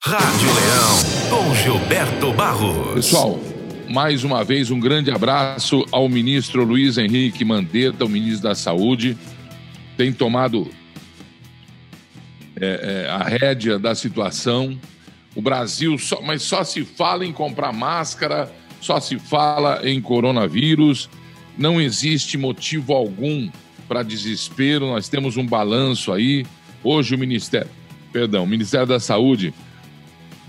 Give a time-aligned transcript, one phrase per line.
[0.00, 2.94] Rádio Leão, com Gilberto Barros.
[2.94, 3.38] Pessoal,
[3.90, 9.18] mais uma vez um grande abraço ao ministro Luiz Henrique Mandetta, o ministro da Saúde.
[9.96, 10.70] Tem tomado
[12.60, 14.78] é, é, a rédea da situação.
[15.34, 21.10] O Brasil, só, mas só se fala em comprar máscara, só se fala em coronavírus.
[21.58, 23.50] Não existe motivo algum
[23.88, 24.86] para desespero.
[24.86, 26.46] Nós temos um balanço aí.
[26.84, 27.68] Hoje o Ministério,
[28.12, 29.52] perdão, o Ministério da Saúde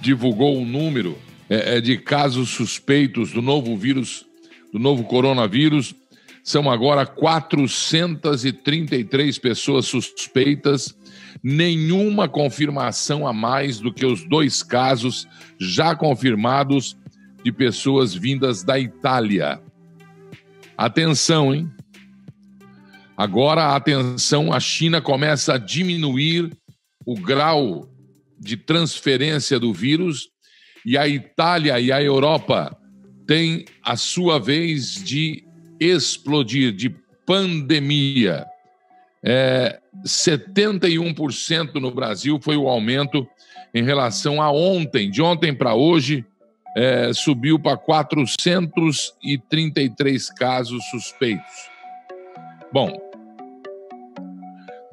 [0.02, 1.18] divulgou um número
[1.50, 4.26] é, é de casos suspeitos do novo vírus,
[4.72, 5.96] do novo coronavírus.
[6.44, 10.98] São agora 433 pessoas suspeitas,
[11.44, 15.28] nenhuma confirmação a mais do que os dois casos
[15.60, 16.98] já confirmados
[17.44, 19.62] de pessoas vindas da Itália.
[20.78, 21.70] Atenção, hein?
[23.18, 26.56] Agora, atenção, a China começa a diminuir
[27.06, 27.90] o grau
[28.40, 30.30] de transferência do vírus
[30.86, 32.76] e a Itália e a Europa
[33.28, 35.44] têm a sua vez de
[35.80, 36.90] explodir, de
[37.26, 38.48] pandemia.
[39.24, 43.28] É, 71% no Brasil foi o aumento
[43.74, 45.12] em relação a ontem.
[45.12, 46.26] De ontem para hoje,
[46.76, 51.70] é, subiu para 433 casos suspeitos.
[52.72, 53.09] Bom,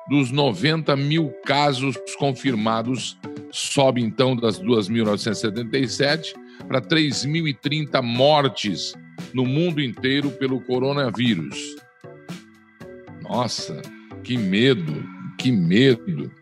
[0.08, 3.18] Dos 90 mil casos confirmados,
[3.50, 6.32] sobe então das 2.977
[6.66, 8.94] para 3.030 mortes
[9.34, 11.58] no mundo inteiro pelo coronavírus.
[13.22, 13.82] Nossa,
[14.24, 15.04] que medo,
[15.36, 16.32] que medo.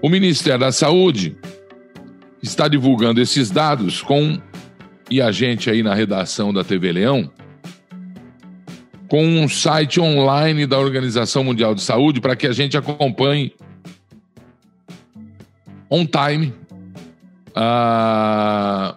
[0.00, 1.36] O Ministério da Saúde
[2.42, 4.40] está divulgando esses dados com
[5.08, 7.30] e a gente aí na redação da TV Leão
[9.08, 13.54] com um site online da Organização Mundial de Saúde para que a gente acompanhe
[15.90, 16.52] on time
[17.50, 18.96] uh,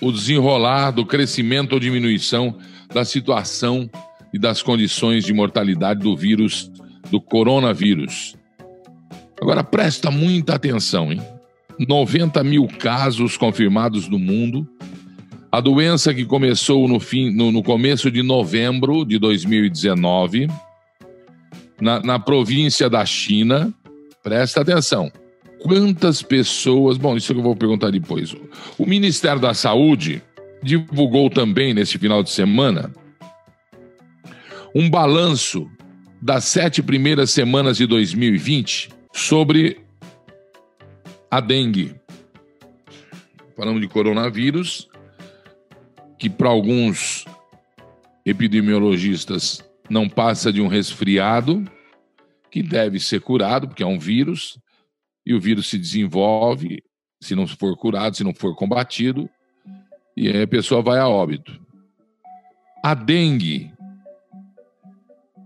[0.00, 2.56] o desenrolar do crescimento ou diminuição
[2.94, 3.90] da situação
[4.32, 6.70] e das condições de mortalidade do vírus,
[7.10, 8.36] do coronavírus.
[9.40, 11.20] Agora presta muita atenção, hein?
[11.78, 14.66] 90 mil casos confirmados no mundo.
[15.50, 20.48] A doença que começou no, fim, no, no começo de novembro de 2019,
[21.80, 23.72] na, na província da China.
[24.22, 25.10] Presta atenção.
[25.60, 26.96] Quantas pessoas.
[26.96, 28.34] Bom, isso que eu vou perguntar depois.
[28.76, 30.22] O Ministério da Saúde
[30.62, 32.92] divulgou também nesse final de semana
[34.74, 35.70] um balanço
[36.20, 39.78] das sete primeiras semanas de 2020 sobre
[41.30, 41.94] a dengue.
[43.56, 44.88] Falamos de coronavírus,
[46.18, 47.24] que para alguns
[48.24, 51.64] epidemiologistas não passa de um resfriado,
[52.50, 54.58] que deve ser curado, porque é um vírus,
[55.24, 56.82] e o vírus se desenvolve,
[57.20, 59.28] se não for curado, se não for combatido,
[60.16, 61.60] e aí a pessoa vai a óbito.
[62.82, 63.72] A dengue.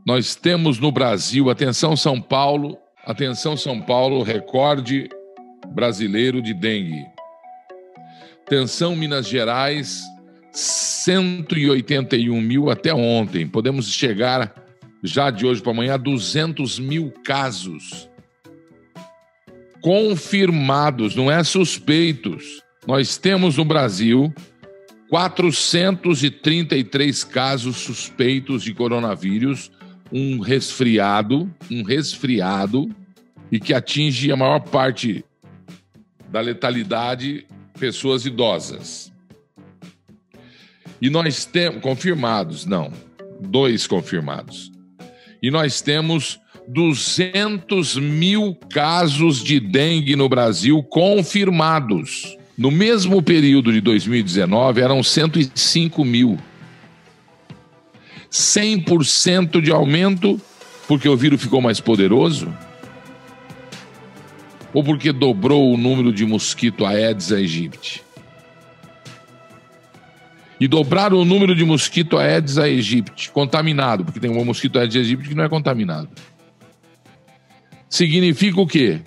[0.07, 5.09] Nós temos no Brasil, atenção São Paulo, atenção São Paulo, recorde
[5.71, 7.05] brasileiro de dengue.
[8.49, 10.03] Tensão Minas Gerais,
[10.53, 13.47] 181 mil até ontem.
[13.47, 14.53] Podemos chegar
[15.03, 18.11] já de hoje para amanhã a 200 mil casos
[19.81, 22.63] confirmados, não é suspeitos.
[22.87, 24.31] Nós temos no Brasil
[25.09, 29.73] 433 casos suspeitos de coronavírus,
[30.13, 32.95] um resfriado, um resfriado,
[33.51, 35.25] e que atinge a maior parte
[36.31, 37.47] da letalidade
[37.79, 39.13] pessoas idosas.
[41.01, 42.93] E nós temos confirmados, não,
[43.41, 44.71] dois confirmados.
[45.43, 52.37] E nós temos 200 mil casos de dengue no Brasil confirmados.
[52.57, 56.39] No mesmo período de 2019, eram 105 mil.
[58.31, 60.41] 100% de aumento
[60.91, 62.53] porque o vírus ficou mais poderoso?
[64.73, 68.03] Ou porque dobrou o número de mosquito Aedes aegypti?
[70.61, 75.31] E dobrar o número de mosquito Aedes aegypti contaminado, porque tem um mosquito Aedes aegypti
[75.31, 76.09] que não é contaminado.
[77.89, 79.01] Significa o quê?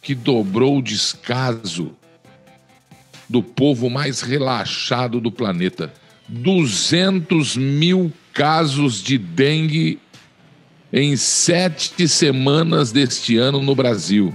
[0.00, 1.96] Que dobrou o descaso
[3.28, 5.92] do povo mais relaxado do planeta.
[6.28, 9.98] 200 mil casos de dengue
[10.92, 14.34] em sete semanas deste ano no Brasil.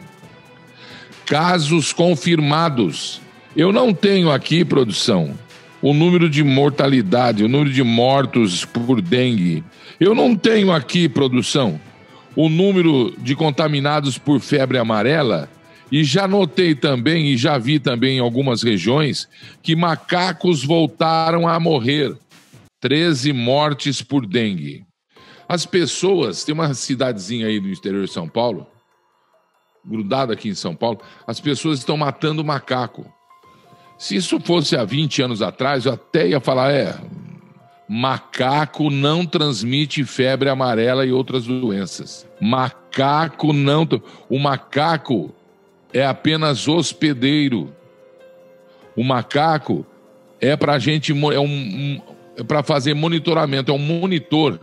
[1.25, 3.21] Casos confirmados.
[3.55, 5.37] Eu não tenho aqui, produção,
[5.81, 9.63] o número de mortalidade, o número de mortos por dengue.
[9.99, 11.79] Eu não tenho aqui, produção,
[12.35, 15.49] o número de contaminados por febre amarela.
[15.91, 19.29] E já notei também, e já vi também em algumas regiões,
[19.61, 22.15] que macacos voltaram a morrer.
[22.81, 24.83] 13 mortes por dengue.
[25.47, 28.67] As pessoas, tem uma cidadezinha aí no interior de São Paulo,
[29.85, 33.05] grudada aqui em São Paulo, as pessoas estão matando macaco.
[33.97, 36.95] Se isso fosse há 20 anos atrás, eu até ia falar, é,
[37.87, 42.27] macaco não transmite febre amarela e outras doenças.
[42.41, 43.87] Macaco não.
[44.29, 45.33] O macaco
[45.93, 47.73] é apenas hospedeiro.
[48.95, 49.85] O macaco
[50.39, 52.01] é para gente é um, um
[52.35, 54.59] é para fazer monitoramento, é um monitor.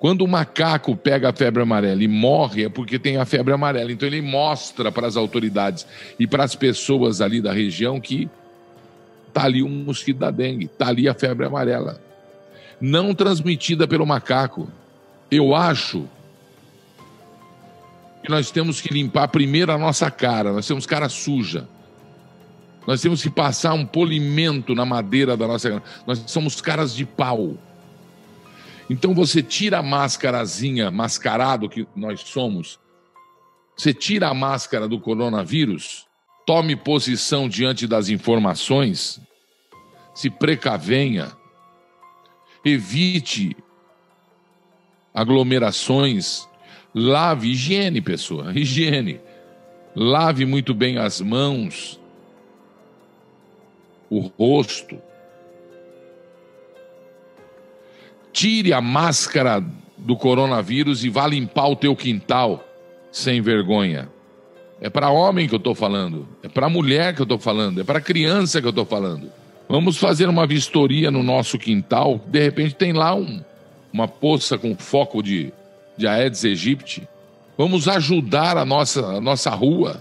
[0.00, 3.90] Quando o macaco pega a febre amarela e morre, é porque tem a febre amarela.
[3.90, 5.86] Então ele mostra para as autoridades
[6.18, 8.28] e para as pessoas ali da região que
[9.32, 12.00] tá ali um mosquito da dengue, tá ali a febre amarela.
[12.80, 14.68] Não transmitida pelo macaco.
[15.30, 16.08] Eu acho
[18.22, 21.68] que nós temos que limpar primeiro a nossa cara, nós temos cara suja.
[22.86, 25.82] Nós temos que passar um polimento na madeira da nossa.
[26.06, 27.54] Nós somos caras de pau.
[28.88, 32.80] Então você tira a máscarazinha, mascarado que nós somos,
[33.76, 36.06] você tira a máscara do coronavírus,
[36.46, 39.20] tome posição diante das informações,
[40.14, 41.30] se precavenha,
[42.64, 43.56] evite
[45.14, 46.48] aglomerações,
[46.94, 49.20] lave higiene, pessoa, higiene.
[49.94, 52.00] Lave muito bem as mãos,
[54.08, 55.00] o rosto,
[58.38, 59.60] Tire a máscara
[59.96, 62.64] do coronavírus e vá limpar o teu quintal
[63.10, 64.08] sem vergonha.
[64.80, 67.82] É para homem que eu estou falando, é para mulher que eu estou falando, é
[67.82, 69.28] para criança que eu estou falando.
[69.68, 72.20] Vamos fazer uma vistoria no nosso quintal.
[72.28, 73.42] De repente tem lá um,
[73.92, 75.52] uma poça com foco de,
[75.96, 77.08] de Aedes aegypti.
[77.56, 80.00] Vamos ajudar a nossa, a nossa rua,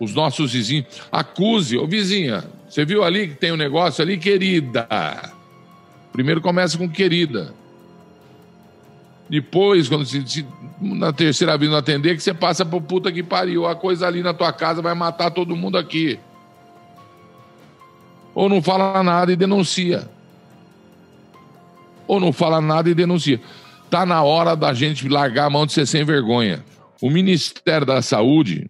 [0.00, 0.86] os nossos vizinhos.
[1.12, 4.88] Acuse, ô vizinha, você viu ali que tem um negócio ali, querida?
[6.10, 7.54] Primeiro começa com querida.
[9.28, 10.46] Depois, quando se, se,
[10.80, 13.66] na terceira vez não atender, que você passa pro puta que pariu.
[13.66, 16.18] A coisa ali na tua casa vai matar todo mundo aqui.
[18.34, 20.08] Ou não fala nada e denuncia.
[22.06, 23.40] Ou não fala nada e denuncia.
[23.90, 26.64] Tá na hora da gente largar a mão de ser sem vergonha.
[27.00, 28.66] O Ministério da Saúde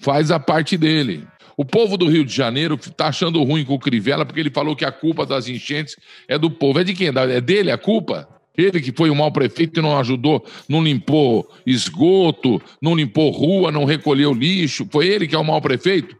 [0.00, 1.26] faz a parte dele.
[1.56, 4.76] O povo do Rio de Janeiro tá achando ruim com o Crivella porque ele falou
[4.76, 5.96] que a culpa das enchentes
[6.28, 6.80] é do povo.
[6.80, 7.08] É de quem?
[7.08, 8.28] É dele a culpa?
[8.56, 13.70] Ele que foi o mau prefeito e não ajudou, não limpou esgoto, não limpou rua,
[13.70, 14.86] não recolheu lixo.
[14.90, 16.16] Foi ele que é o mau prefeito?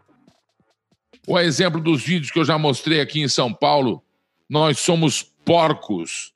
[1.27, 4.03] O exemplo dos vídeos que eu já mostrei aqui em São Paulo,
[4.49, 6.33] nós somos porcos.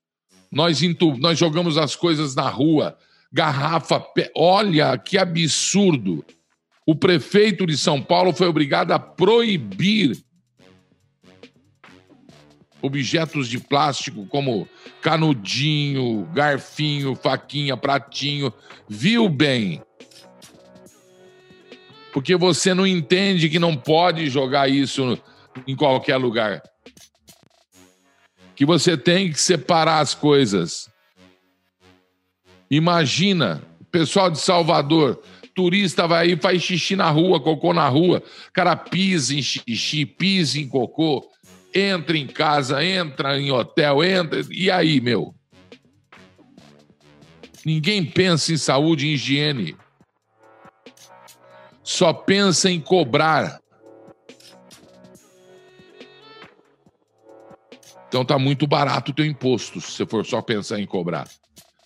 [0.50, 1.16] Nós, intu...
[1.18, 2.96] nós jogamos as coisas na rua,
[3.32, 4.04] garrafa.
[4.34, 6.24] Olha que absurdo.
[6.84, 10.16] O prefeito de São Paulo foi obrigado a proibir
[12.82, 14.68] objetos de plástico como
[15.00, 18.52] canudinho, garfinho, faquinha, pratinho.
[18.88, 19.82] Viu bem?
[22.12, 25.18] Porque você não entende que não pode jogar isso
[25.66, 26.62] em qualquer lugar.
[28.56, 30.90] Que você tem que separar as coisas.
[32.70, 35.22] Imagina, pessoal de Salvador,
[35.54, 38.22] turista vai aí, faz xixi na rua, cocô na rua,
[38.52, 41.28] cara pisa em xixi, pisa em cocô
[41.74, 44.40] entra em casa, entra em hotel, entra.
[44.50, 45.34] E aí, meu?
[47.64, 49.76] Ninguém pensa em saúde e higiene.
[51.82, 53.60] Só pensa em cobrar.
[58.08, 61.28] Então tá muito barato o teu imposto, se você for só pensar em cobrar.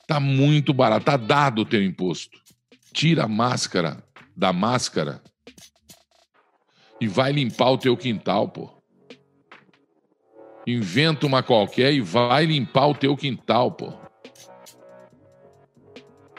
[0.06, 2.38] Tá muito barato, tá dado o teu imposto.
[2.92, 4.02] Tira a máscara
[4.34, 5.22] da máscara
[7.00, 8.83] e vai limpar o teu quintal, pô
[10.66, 13.92] inventa uma qualquer e vai limpar o teu quintal, pô.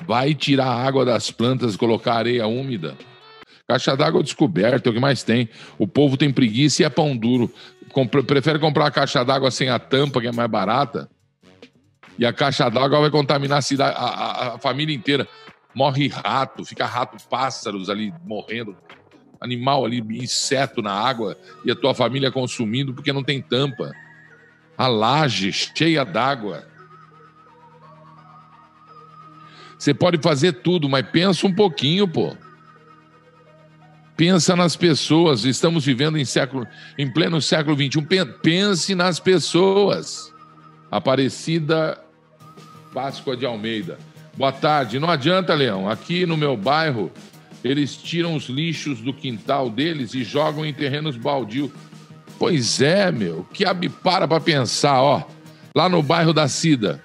[0.05, 2.98] Vai tirar a água das plantas, colocar areia úmida.
[3.67, 5.50] Caixa d'água descoberta, é o que mais tem.
[5.77, 7.51] O povo tem preguiça e é pão duro.
[7.91, 11.10] Compre, prefere comprar uma caixa d'água sem a tampa, que é mais barata.
[12.20, 15.27] E a caixa d'água vai contaminar a, cidade, a, a, a família inteira.
[15.74, 18.77] Morre rato, fica rato, pássaros ali morrendo
[19.41, 23.91] animal ali, inseto na água e a tua família consumindo porque não tem tampa
[24.77, 26.65] a laje cheia d'água.
[29.77, 32.36] Você pode fazer tudo, mas pensa um pouquinho, pô.
[34.17, 35.44] Pensa nas pessoas.
[35.44, 36.65] Estamos vivendo em, século,
[36.98, 38.25] em pleno século XXI.
[38.41, 40.34] Pense nas pessoas.
[40.89, 42.01] Aparecida
[42.94, 44.00] Páscoa de Almeida.
[44.38, 45.00] Boa tarde.
[45.00, 45.89] Não adianta, Leão.
[45.89, 47.12] Aqui no meu bairro,
[47.63, 51.72] eles tiram os lixos do quintal deles e jogam em terrenos baldios.
[52.38, 53.46] Pois é, meu.
[53.54, 53.65] Que
[54.04, 55.24] para para pensar, ó.
[55.75, 57.01] Lá no bairro da Cida.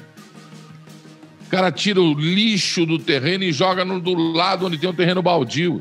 [1.46, 4.94] O cara tira o lixo do terreno e joga no, do lado onde tem um
[4.94, 5.80] terreno baldio.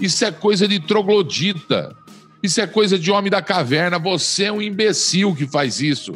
[0.00, 1.96] Isso é coisa de troglodita.
[2.42, 3.98] Isso é coisa de homem da caverna.
[3.98, 6.14] Você é um imbecil que faz isso.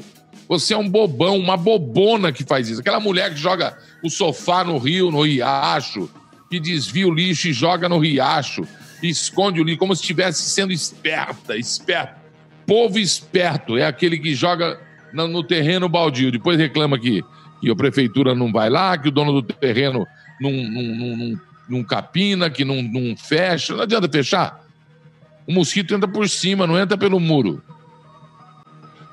[0.49, 2.81] Você é um bobão, uma bobona que faz isso.
[2.81, 6.09] Aquela mulher que joga o sofá no rio, no riacho,
[6.51, 8.67] que desvia o lixo e joga no riacho,
[9.03, 12.18] esconde o lixo como se estivesse sendo esperta, esperta.
[12.69, 14.79] Povo esperto é aquele que joga
[15.11, 16.31] no, no terreno baldio.
[16.31, 17.25] Depois reclama que,
[17.63, 20.07] que a prefeitura não vai lá, que o dono do terreno
[20.39, 23.75] não, não, não, não capina, que não, não fecha.
[23.75, 24.63] Não adianta fechar.
[25.47, 27.63] O mosquito entra por cima, não entra pelo muro.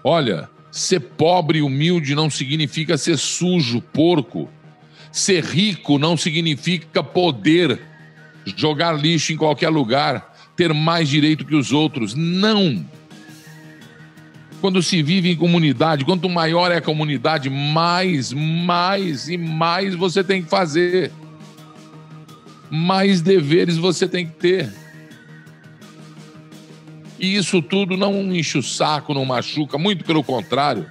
[0.04, 4.50] Olha, ser pobre e humilde não significa ser sujo, porco.
[5.14, 7.80] Ser rico não significa poder
[8.58, 12.14] jogar lixo em qualquer lugar, ter mais direito que os outros.
[12.14, 12.86] Não.
[14.66, 20.24] Quando se vive em comunidade, quanto maior é a comunidade, mais, mais e mais você
[20.24, 21.12] tem que fazer
[22.68, 24.74] mais deveres você tem que ter.
[27.20, 30.90] E isso tudo não enche o saco, não machuca, muito pelo contrário.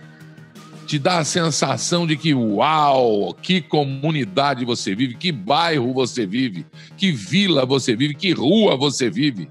[0.87, 6.65] Te dá a sensação de que, uau, que comunidade você vive, que bairro você vive,
[6.97, 9.49] que vila você vive, que rua você vive.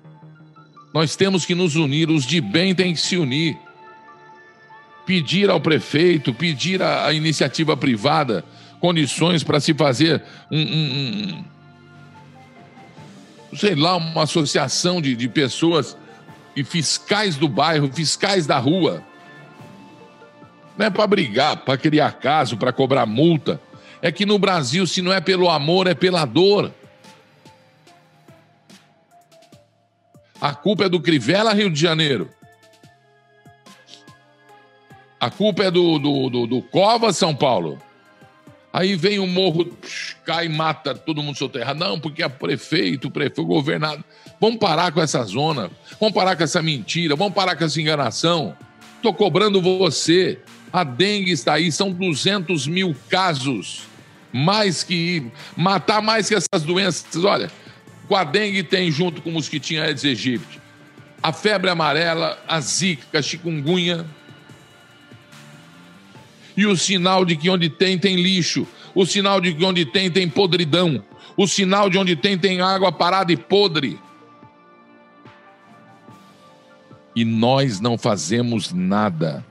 [0.94, 3.58] Nós temos que nos unir, os de bem têm que se unir.
[5.06, 8.44] Pedir ao prefeito, pedir à iniciativa privada
[8.80, 11.44] condições para se fazer um, um,
[13.50, 15.98] um sei lá, uma associação de, de pessoas
[16.56, 19.04] e fiscais do bairro, fiscais da rua.
[20.78, 23.62] Não é para brigar, para criar caso, para cobrar multa.
[24.02, 26.74] É que no Brasil, se não é pelo amor, é pela dor.
[30.42, 32.30] A culpa é do Crivella, Rio de Janeiro.
[35.24, 37.82] A culpa é do, do, do, do Cova, São Paulo.
[38.74, 39.72] Aí vem o morro,
[40.26, 41.80] cai e mata todo mundo soterrado.
[41.80, 44.04] Não, porque é prefeito, prefeito, governado.
[44.42, 45.72] Vamos parar com essa zona.
[45.98, 47.16] Vamos parar com essa mentira.
[47.16, 48.54] Vamos parar com essa enganação.
[48.98, 50.40] Estou cobrando você.
[50.74, 53.84] A dengue está aí, são 200 mil casos.
[54.30, 55.32] Mais que.
[55.56, 57.24] Matar mais que essas doenças.
[57.24, 57.50] Olha,
[58.10, 60.60] com a dengue tem junto com mosquitinho Aedes aegypti.
[61.22, 64.06] A febre amarela, a zika, a chikungunya,
[66.56, 68.68] e o sinal de que onde tem, tem lixo.
[68.94, 71.04] O sinal de que onde tem, tem podridão.
[71.36, 74.00] O sinal de onde tem, tem água parada e podre.
[77.16, 79.46] E nós não fazemos nada.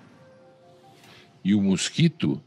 [1.44, 2.40] E o mosquito?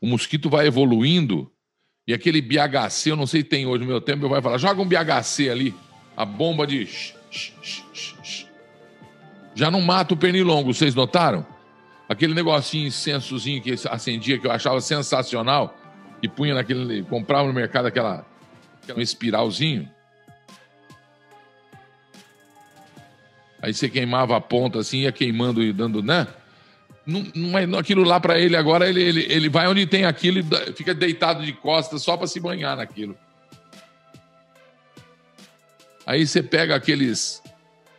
[0.00, 1.50] O mosquito vai evoluindo.
[2.06, 4.80] E aquele BHC, eu não sei se tem hoje no meu tempo, vai falar: joga
[4.80, 5.74] um BHC ali.
[6.16, 6.88] A bomba de.
[9.54, 11.46] Já não mata o pernilongo, vocês notaram?
[12.08, 15.76] Aquele negocinho incensozinho que acendia, que eu achava sensacional,
[16.22, 17.02] e punha naquele.
[17.04, 18.24] comprava no mercado aquela,
[18.82, 19.88] aquela espiralzinho.
[23.60, 26.26] Aí você queimava a ponta assim, ia queimando e dando, né?
[27.06, 30.38] Não, não é, aquilo lá para ele agora, ele, ele, ele vai onde tem aquilo
[30.38, 33.16] e fica deitado de costas só para se banhar naquilo.
[36.06, 37.42] Aí você pega aqueles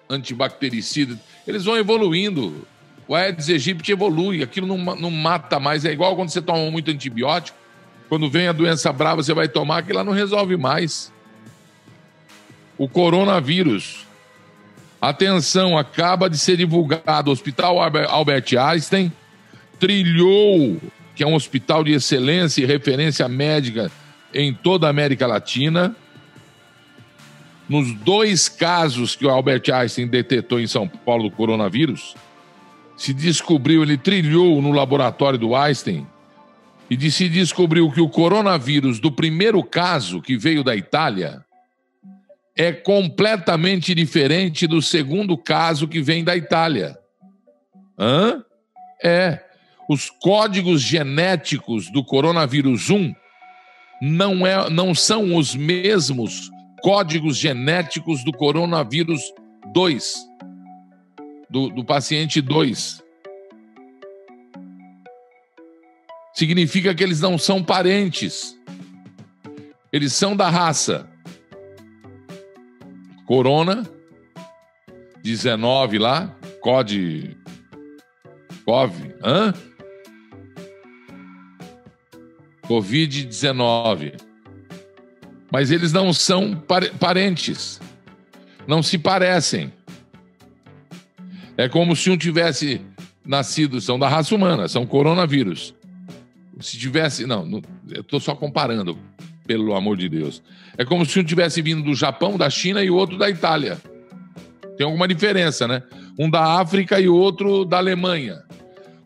[0.10, 1.18] antibactericidas,
[1.48, 2.68] eles vão evoluindo
[3.08, 5.86] o Aedes aegypti evolui, aquilo não, não mata mais.
[5.86, 7.58] É igual quando você toma muito antibiótico,
[8.08, 11.12] quando vem a doença brava, você vai tomar, aquilo lá não resolve mais.
[12.78, 14.06] O coronavírus.
[15.02, 17.30] Atenção, acaba de ser divulgado.
[17.30, 19.12] O Hospital Albert Einstein
[19.80, 20.80] trilhou,
[21.14, 23.92] que é um hospital de excelência e referência médica
[24.34, 25.96] em toda a América Latina.
[27.68, 32.16] Nos dois casos que o Albert Einstein detectou em São Paulo do coronavírus,
[32.96, 36.08] se descobriu, ele trilhou no laboratório do Einstein
[36.90, 41.44] e de se descobriu que o coronavírus do primeiro caso que veio da Itália
[42.56, 46.98] é completamente diferente do segundo caso que vem da Itália.
[47.98, 48.44] Hã?
[49.04, 49.40] É.
[49.90, 53.14] Os códigos genéticos do coronavírus 1
[54.02, 56.50] não, é, não são os mesmos
[56.82, 59.22] códigos genéticos do coronavírus
[59.74, 60.33] 2
[61.54, 63.04] do, do paciente 2.
[66.34, 68.60] Significa que eles não são parentes.
[69.92, 71.08] Eles são da raça.
[73.28, 73.88] Corona
[75.22, 77.38] 19 lá, COD.
[78.66, 79.54] COV, hã?
[82.64, 84.20] Covid-19.
[85.52, 86.60] Mas eles não são
[87.00, 87.80] parentes.
[88.66, 89.72] Não se parecem.
[91.58, 92.82] É como se um tivesse
[93.26, 95.74] nascido, são da raça humana, são coronavírus.
[96.60, 97.26] Se tivesse.
[97.26, 98.98] Não, não eu estou só comparando,
[99.46, 100.42] pelo amor de Deus.
[100.78, 103.78] É como se um tivesse vindo do Japão, da China e outro da Itália.
[104.78, 105.84] Tem alguma diferença, né?
[106.18, 108.42] Um da África e outro da Alemanha.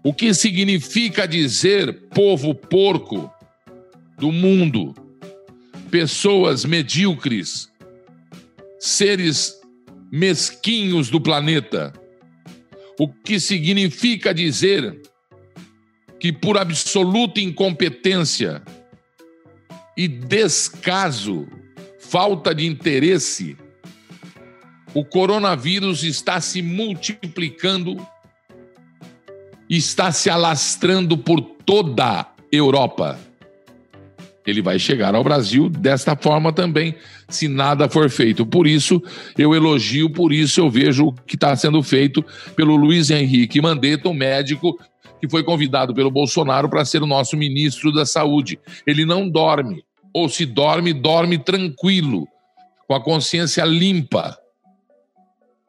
[0.03, 3.31] O que significa dizer povo porco
[4.17, 4.95] do mundo?
[5.91, 7.69] Pessoas medíocres,
[8.79, 9.59] seres
[10.11, 11.91] mesquinhos do planeta.
[12.99, 14.99] O que significa dizer
[16.19, 18.63] que, por absoluta incompetência
[19.95, 21.47] e descaso,
[21.99, 23.57] falta de interesse,
[24.93, 27.95] o coronavírus está se multiplicando,
[29.69, 33.19] está se alastrando por toda a Europa.
[34.45, 36.95] Ele vai chegar ao Brasil desta forma também,
[37.29, 38.45] se nada for feito.
[38.45, 39.01] Por isso,
[39.37, 42.23] eu elogio, por isso eu vejo o que está sendo feito
[42.55, 44.79] pelo Luiz Henrique Mandetta, um médico
[45.19, 48.59] que foi convidado pelo Bolsonaro para ser o nosso ministro da Saúde.
[48.85, 52.27] Ele não dorme, ou se dorme, dorme tranquilo,
[52.87, 54.37] com a consciência limpa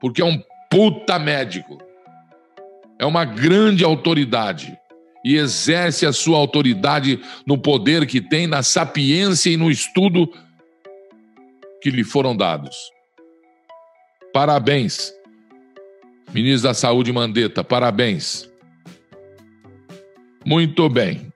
[0.00, 1.78] porque é um puta médico.
[2.98, 4.76] É uma grande autoridade
[5.24, 10.32] e exerce a sua autoridade no poder que tem, na sapiência e no estudo
[11.80, 12.76] que lhe foram dados.
[14.32, 15.12] Parabéns,
[16.32, 18.48] ministro da Saúde Mandetta, parabéns.
[20.44, 21.32] Muito bem.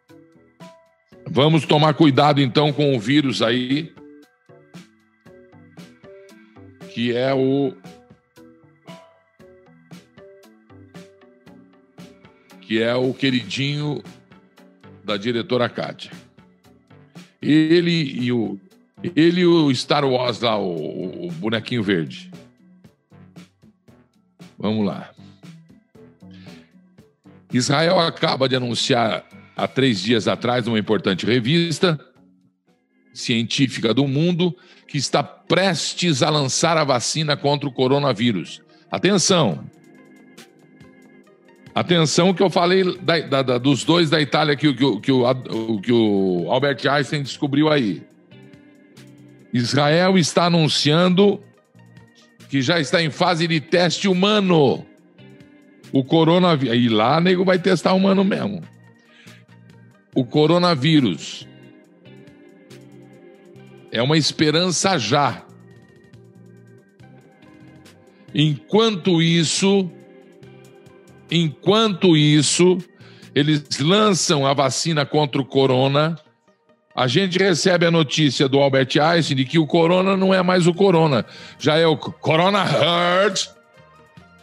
[1.26, 3.92] Vamos tomar cuidado então com o vírus aí,
[6.92, 7.72] que é o
[12.60, 14.02] que é o queridinho
[15.04, 16.10] da diretora Kátia.
[17.40, 18.58] Ele e o
[19.16, 22.30] ele e o Star Wars lá, o, o bonequinho verde.
[24.58, 25.10] Vamos lá.
[27.52, 29.24] Israel acaba de anunciar
[29.56, 31.98] há três dias atrás uma importante revista
[33.12, 38.62] científica do mundo que está prestes a lançar a vacina contra o coronavírus.
[38.90, 39.64] Atenção!
[41.74, 45.80] Atenção que eu falei da, da, da, dos dois da Itália que, que, que, o,
[45.80, 48.02] que o Albert Einstein descobriu aí.
[49.52, 51.42] Israel está anunciando
[52.48, 54.86] que já está em fase de teste humano.
[55.92, 56.76] O coronavírus.
[56.76, 58.62] E lá, nego, vai testar humano mesmo.
[60.14, 61.46] O coronavírus.
[63.90, 65.44] É uma esperança já.
[68.34, 69.90] Enquanto isso,
[71.34, 72.76] Enquanto isso,
[73.34, 76.18] eles lançam a vacina contra o corona.
[76.94, 80.66] A gente recebe a notícia do Albert Einstein de que o corona não é mais
[80.66, 81.24] o corona,
[81.58, 83.50] já é o corona herd.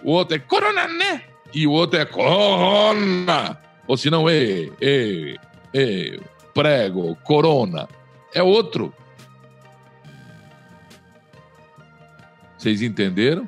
[0.03, 1.21] O outro é corona, né?
[1.53, 3.57] E o outro é corona.
[3.88, 5.38] Ou se não, e, e,
[5.73, 6.19] e,
[6.53, 7.88] prego, corona.
[8.33, 8.93] É outro.
[12.57, 13.45] Vocês entenderam?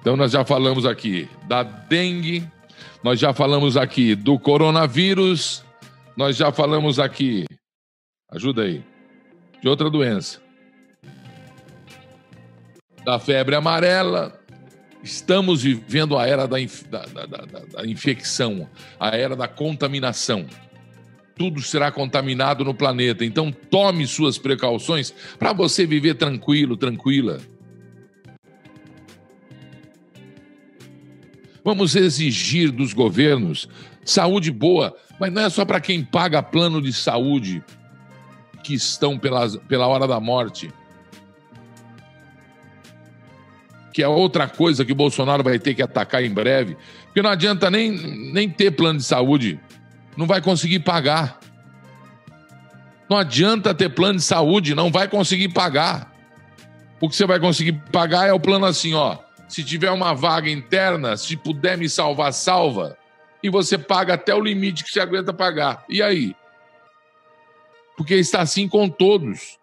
[0.00, 2.48] Então, nós já falamos aqui da dengue,
[3.02, 5.62] nós já falamos aqui do coronavírus,
[6.20, 7.46] nós já falamos aqui,
[8.30, 8.84] ajuda aí,
[9.62, 10.38] de outra doença,
[13.02, 14.38] da febre amarela.
[15.02, 20.46] Estamos vivendo a era da, inf da, da, da infecção, a era da contaminação
[21.36, 23.24] tudo será contaminado no planeta.
[23.24, 27.40] Então tome suas precauções para você viver tranquilo, tranquila.
[31.64, 33.68] Vamos exigir dos governos
[34.04, 37.62] saúde boa, mas não é só para quem paga plano de saúde
[38.62, 40.72] que estão pela, pela hora da morte.
[43.92, 46.76] Que é outra coisa que o Bolsonaro vai ter que atacar em breve.
[47.06, 47.90] Porque não adianta nem,
[48.32, 49.58] nem ter plano de saúde.
[50.16, 51.40] Não vai conseguir pagar.
[53.08, 56.14] Não adianta ter plano de saúde, não vai conseguir pagar.
[57.00, 59.18] O que você vai conseguir pagar é o plano assim, ó.
[59.50, 62.96] Se tiver uma vaga interna, se puder me salvar, salva.
[63.42, 65.84] E você paga até o limite que você aguenta pagar.
[65.88, 66.36] E aí?
[67.96, 69.58] Porque está assim com todos.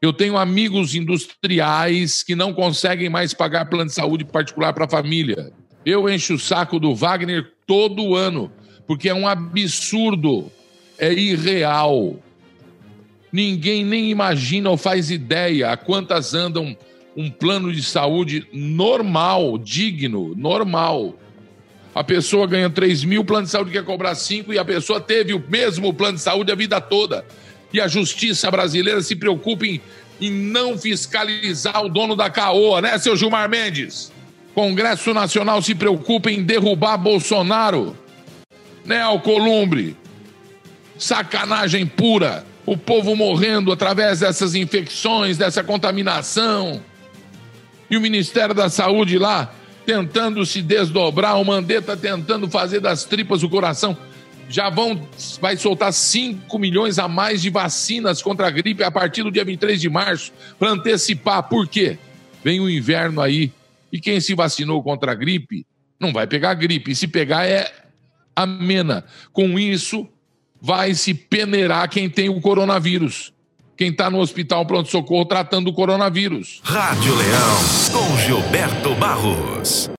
[0.00, 4.90] Eu tenho amigos industriais que não conseguem mais pagar plano de saúde particular para a
[4.90, 5.52] família.
[5.84, 8.50] Eu encho o saco do Wagner todo ano,
[8.86, 10.50] porque é um absurdo,
[10.96, 12.18] é irreal.
[13.30, 16.74] Ninguém nem imagina ou faz ideia a quantas andam
[17.16, 21.18] um plano de saúde normal, digno, normal.
[21.94, 25.00] A pessoa ganha 3 mil, o plano de saúde quer cobrar 5 e a pessoa
[25.00, 27.24] teve o mesmo plano de saúde a vida toda.
[27.72, 29.80] E a justiça brasileira se preocupa em,
[30.20, 34.12] em não fiscalizar o dono da caoa, né, seu Gilmar Mendes?
[34.54, 37.96] Congresso Nacional se preocupa em derrubar Bolsonaro.
[38.84, 39.96] Né, Alcolumbre?
[40.98, 42.44] Sacanagem pura.
[42.66, 46.80] O povo morrendo através dessas infecções, dessa contaminação.
[47.94, 49.54] E o Ministério da Saúde lá
[49.86, 53.96] tentando se desdobrar, o Mandetta tentando fazer das tripas o coração.
[54.48, 55.00] Já vão,
[55.40, 59.44] vai soltar 5 milhões a mais de vacinas contra a gripe a partir do dia
[59.44, 61.44] 23 de março, para antecipar.
[61.44, 61.96] Por quê?
[62.42, 63.52] Vem o inverno aí,
[63.92, 65.64] e quem se vacinou contra a gripe
[66.00, 66.90] não vai pegar gripe.
[66.90, 67.72] E se pegar é
[68.34, 69.04] amena.
[69.32, 70.08] Com isso,
[70.60, 73.33] vai se peneirar quem tem o coronavírus.
[73.76, 76.60] Quem está no hospital pronto-socorro tratando o coronavírus.
[76.62, 77.56] Rádio Leão,
[77.92, 79.90] com Gilberto Barros.